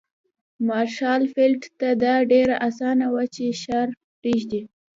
مارشال 0.67 1.21
فيلډ 1.33 1.61
ته 1.79 1.89
دا 2.03 2.15
ډېره 2.31 2.55
اسانه 2.67 3.07
وه 3.13 3.23
چې 3.35 3.45
ښار 3.61 3.87
پرېږدي. 4.19 4.61